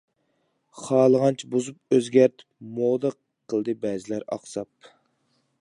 خالىغانچە 0.85 1.49
بۇزۇپ 1.51 1.97
ئۆزگەرتىپ، 1.97 2.49
«مودا» 2.79 3.15
قىلدى 3.53 3.79
بەزىلەر 3.85 4.29
ئاقساپ. 4.33 4.95